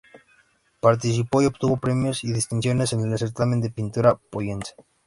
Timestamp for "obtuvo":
1.45-1.77